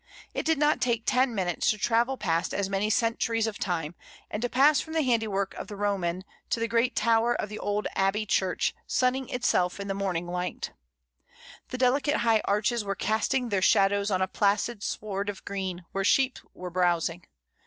It 0.33 0.47
did 0.47 0.57
not 0.57 0.81
take 0.81 1.03
ten 1.05 1.35
minutes 1.35 1.69
to 1.69 1.77
travel 1.77 2.17
past 2.17 2.55
as 2.55 2.71
many 2.71 2.89
centuries 2.89 3.45
of 3.45 3.59
time, 3.59 3.93
and 4.31 4.41
to 4.41 4.49
pass 4.49 4.81
from 4.81 4.93
the 4.93 5.03
handiwork 5.03 5.53
of 5.53 5.67
the 5.67 5.75
Roman 5.75 6.23
to 6.49 6.59
the 6.59 6.67
great 6.67 6.95
tower 6.95 7.35
of 7.39 7.49
the 7.49 7.59
old 7.59 7.85
abbey 7.93 8.25
church 8.25 8.73
sunning 8.87 9.29
itself 9.29 9.79
in 9.79 9.87
the 9.87 9.93
morning 9.93 10.25
light 10.25 10.71
The 11.69 11.77
delicate 11.77 12.17
high 12.17 12.41
arches 12.45 12.83
were 12.83 12.95
casting 12.95 13.49
their 13.49 13.61
shadows 13.61 14.09
on 14.09 14.23
a 14.23 14.27
placid 14.27 14.81
sward 14.81 15.29
of 15.29 15.45
green, 15.45 15.85
where 15.91 16.03
sheep 16.03 16.39
were 16.55 16.71
browsing. 16.71 17.27